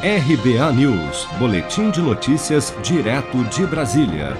RBA 0.00 0.72
News, 0.74 1.26
Boletim 1.40 1.90
de 1.90 2.00
Notícias, 2.00 2.72
direto 2.84 3.42
de 3.46 3.66
Brasília. 3.66 4.36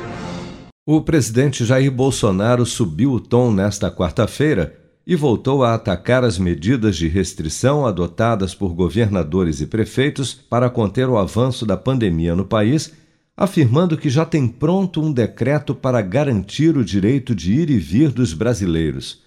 O 0.87 1.01
presidente 1.01 1.65
Jair 1.65 1.91
Bolsonaro 1.91 2.65
subiu 2.65 3.11
o 3.11 3.19
tom 3.19 3.51
nesta 3.51 3.91
quarta-feira 3.91 4.79
e 5.05 5.17
voltou 5.17 5.65
a 5.65 5.75
atacar 5.75 6.23
as 6.23 6.39
medidas 6.39 6.97
de 6.97 7.09
restrição 7.09 7.85
adotadas 7.85 8.55
por 8.55 8.73
governadores 8.73 9.61
e 9.61 9.67
prefeitos 9.67 10.33
para 10.33 10.71
conter 10.71 11.09
o 11.09 11.19
avanço 11.19 11.67
da 11.67 11.77
pandemia 11.77 12.37
no 12.37 12.45
país, 12.45 12.93
afirmando 13.37 13.99
que 13.99 14.09
já 14.09 14.25
tem 14.25 14.47
pronto 14.47 15.03
um 15.03 15.13
decreto 15.13 15.75
para 15.75 16.01
garantir 16.01 16.77
o 16.77 16.85
direito 16.85 17.35
de 17.35 17.53
ir 17.53 17.69
e 17.69 17.79
vir 17.79 18.13
dos 18.13 18.33
brasileiros. 18.33 19.25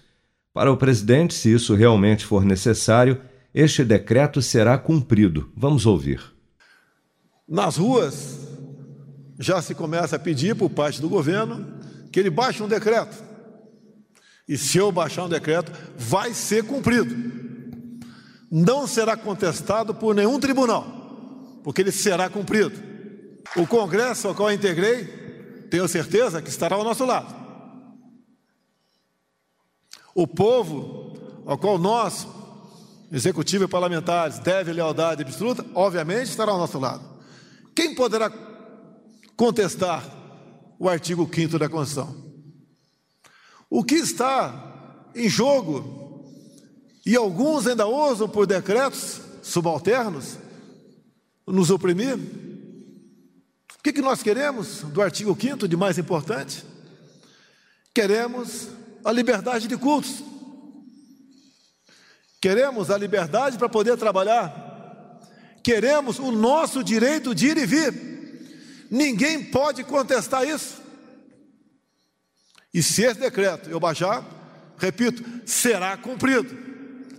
Para 0.54 0.72
o 0.72 0.78
presidente, 0.78 1.34
se 1.34 1.52
isso 1.52 1.74
realmente 1.74 2.24
for 2.24 2.42
necessário, 2.42 3.20
este 3.54 3.84
decreto 3.84 4.40
será 4.40 4.78
cumprido. 4.78 5.50
Vamos 5.56 5.84
ouvir. 5.84 6.22
Nas 7.46 7.76
ruas, 7.76 8.38
já 9.38 9.60
se 9.60 9.74
começa 9.74 10.16
a 10.16 10.18
pedir 10.18 10.54
por 10.56 10.70
parte 10.70 11.00
do 11.00 11.08
governo 11.08 11.80
que 12.10 12.18
ele 12.18 12.30
baixe 12.30 12.62
um 12.62 12.68
decreto. 12.68 13.22
E 14.48 14.56
se 14.56 14.78
eu 14.78 14.90
baixar 14.90 15.24
um 15.24 15.28
decreto, 15.28 15.72
vai 15.96 16.32
ser 16.32 16.64
cumprido. 16.64 17.14
Não 18.50 18.86
será 18.86 19.16
contestado 19.16 19.94
por 19.94 20.14
nenhum 20.14 20.38
tribunal, 20.38 20.84
porque 21.62 21.80
ele 21.80 21.92
será 21.92 22.28
cumprido. 22.28 22.72
O 23.56 23.66
Congresso 23.66 24.28
ao 24.28 24.34
qual 24.34 24.50
eu 24.50 24.56
integrei, 24.56 25.04
tenho 25.70 25.88
certeza 25.88 26.40
que 26.40 26.48
estará 26.48 26.76
ao 26.76 26.84
nosso 26.84 27.04
lado. 27.04 27.34
O 30.14 30.26
povo 30.26 31.16
ao 31.46 31.56
qual 31.56 31.78
nós 31.78 32.26
executivo 33.12 33.64
e 33.64 33.68
parlamentares 33.68 34.38
devem 34.38 34.72
lealdade 34.72 35.22
absoluta, 35.22 35.64
obviamente 35.74 36.30
estará 36.30 36.50
ao 36.50 36.58
nosso 36.58 36.78
lado. 36.78 37.04
Quem 37.74 37.94
poderá 37.94 38.32
contestar 39.36 40.02
o 40.78 40.88
artigo 40.88 41.28
5 41.32 41.58
da 41.58 41.68
Constituição? 41.68 42.16
O 43.68 43.84
que 43.84 43.96
está 43.96 45.10
em 45.14 45.28
jogo, 45.28 46.24
e 47.04 47.14
alguns 47.14 47.66
ainda 47.66 47.86
usam 47.86 48.28
por 48.28 48.46
decretos 48.46 49.20
subalternos, 49.42 50.38
nos 51.46 51.70
oprimir? 51.70 52.14
O 52.14 53.82
que, 53.82 53.92
que 53.92 54.00
nós 54.00 54.22
queremos 54.22 54.82
do 54.84 55.02
artigo 55.02 55.36
5 55.38 55.68
de 55.68 55.76
mais 55.76 55.98
importante? 55.98 56.64
Queremos 57.94 58.68
a 59.04 59.12
liberdade 59.12 59.68
de 59.68 59.76
cultos. 59.76 60.31
Queremos 62.42 62.90
a 62.90 62.98
liberdade 62.98 63.56
para 63.56 63.68
poder 63.68 63.96
trabalhar. 63.96 65.20
Queremos 65.62 66.18
o 66.18 66.32
nosso 66.32 66.82
direito 66.82 67.32
de 67.32 67.46
ir 67.46 67.56
e 67.56 67.64
vir. 67.64 68.88
Ninguém 68.90 69.44
pode 69.44 69.84
contestar 69.84 70.44
isso. 70.44 70.82
E 72.74 72.82
se 72.82 73.02
esse 73.04 73.20
decreto 73.20 73.70
eu 73.70 73.78
baixar, 73.78 74.26
repito, 74.76 75.22
será 75.46 75.96
cumprido, 75.96 76.52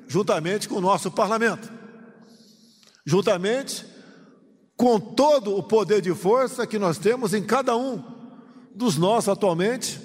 juntamente 0.10 0.68
com 0.68 0.76
o 0.76 0.82
nosso 0.82 1.10
parlamento, 1.10 1.72
juntamente 3.06 3.86
com 4.76 5.00
todo 5.00 5.56
o 5.56 5.64
poder 5.64 6.02
de 6.02 6.14
força 6.14 6.68
que 6.68 6.78
nós 6.78 6.98
temos 6.98 7.34
em 7.34 7.44
cada 7.44 7.78
um 7.78 8.04
dos 8.76 8.98
nossos 8.98 9.30
atualmente 9.30 10.02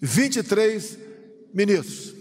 23 0.00 0.98
ministros. 1.54 2.17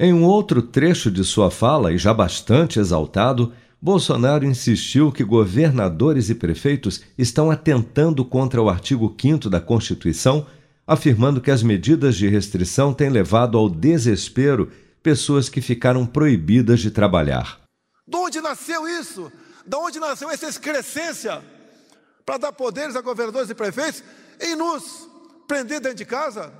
Em 0.00 0.12
um 0.12 0.24
outro 0.24 0.62
trecho 0.62 1.10
de 1.10 1.24
sua 1.24 1.50
fala, 1.50 1.92
e 1.92 1.98
já 1.98 2.14
bastante 2.14 2.78
exaltado, 2.78 3.52
Bolsonaro 3.82 4.44
insistiu 4.44 5.10
que 5.10 5.24
governadores 5.24 6.30
e 6.30 6.36
prefeitos 6.36 7.02
estão 7.18 7.50
atentando 7.50 8.24
contra 8.24 8.62
o 8.62 8.70
artigo 8.70 9.12
5 9.20 9.50
da 9.50 9.60
Constituição, 9.60 10.46
afirmando 10.86 11.40
que 11.40 11.50
as 11.50 11.64
medidas 11.64 12.14
de 12.14 12.28
restrição 12.28 12.94
têm 12.94 13.08
levado 13.08 13.58
ao 13.58 13.68
desespero 13.68 14.70
pessoas 15.02 15.48
que 15.48 15.60
ficaram 15.60 16.06
proibidas 16.06 16.78
de 16.78 16.92
trabalhar. 16.92 17.58
De 18.06 18.16
onde 18.16 18.40
nasceu 18.40 18.86
isso? 18.86 19.32
De 19.66 19.76
onde 19.76 19.98
nasceu 19.98 20.30
essa 20.30 20.46
excrescência 20.46 21.42
para 22.24 22.38
dar 22.38 22.52
poderes 22.52 22.94
a 22.94 23.00
governadores 23.00 23.50
e 23.50 23.54
prefeitos 23.54 24.04
em 24.40 24.54
nos 24.54 25.08
prender 25.48 25.80
dentro 25.80 25.98
de 25.98 26.04
casa, 26.04 26.52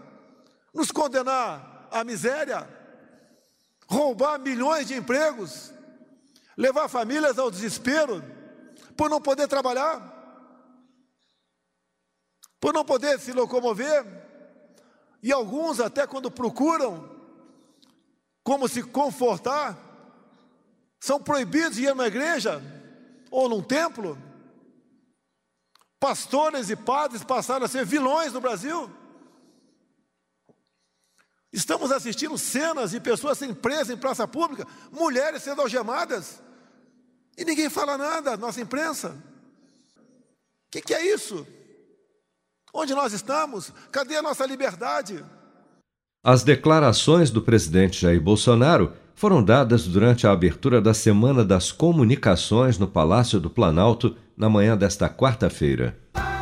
nos 0.75 0.91
condenar 0.91 1.89
à 1.93 2.03
miséria? 2.03 2.78
Roubar 3.89 4.39
milhões 4.39 4.87
de 4.87 4.95
empregos, 4.95 5.73
levar 6.57 6.89
famílias 6.89 7.39
ao 7.39 7.51
desespero 7.51 8.23
por 8.97 9.09
não 9.09 9.21
poder 9.21 9.49
trabalhar, 9.49 10.15
por 12.61 12.75
não 12.75 12.85
poder 12.85 13.19
se 13.19 13.33
locomover, 13.33 14.05
e 15.23 15.33
alguns 15.33 15.81
até 15.81 16.07
quando 16.07 16.31
procuram 16.31 17.17
como 18.45 18.69
se 18.69 18.83
confortar, 18.83 19.77
são 21.01 21.21
proibidos 21.21 21.77
de 21.77 21.85
ir 21.85 21.89
a 21.89 21.93
uma 21.93 22.07
igreja 22.07 22.63
ou 23.31 23.49
num 23.49 23.63
templo. 23.63 24.19
Pastores 26.01 26.71
e 26.71 26.77
padres 26.77 27.25
passaram 27.25 27.67
a 27.67 27.69
ser 27.69 27.85
vilões 27.85 28.33
no 28.33 28.41
Brasil. 28.41 28.91
Estamos 31.53 31.91
assistindo 31.91 32.37
cenas 32.37 32.91
de 32.91 33.01
pessoas 33.01 33.39
sendo 33.39 33.55
presas 33.55 33.91
em 33.91 33.97
praça 33.97 34.29
pública, 34.29 34.67
mulheres 34.93 35.43
sendo 35.43 35.63
algemadas, 35.63 36.43
e 37.37 37.45
ninguém 37.45 37.71
fala 37.71 37.97
nada, 37.97 38.37
nossa 38.37 38.61
imprensa. 38.61 39.17
O 39.97 40.71
que, 40.71 40.83
que 40.83 40.93
é 40.93 41.15
isso? 41.15 41.47
Onde 42.75 42.95
nós 42.95 43.13
estamos? 43.13 43.73
Cadê 43.91 44.17
a 44.17 44.23
nossa 44.23 44.45
liberdade? 44.45 45.25
As 46.23 46.43
declarações 46.43 47.31
do 47.31 47.41
presidente 47.41 48.03
Jair 48.03 48.21
Bolsonaro 48.21 48.93
foram 49.15 49.43
dadas 49.43 49.87
durante 49.87 50.27
a 50.27 50.33
abertura 50.33 50.81
da 50.81 50.93
Semana 50.93 51.45
das 51.45 51.73
Comunicações 51.73 52.77
no 52.77 52.87
Palácio 52.87 53.41
do 53.41 53.49
Planalto 53.49 54.17
na 54.37 54.49
manhã 54.49 54.77
desta 54.77 55.09
quarta-feira. 55.09 55.97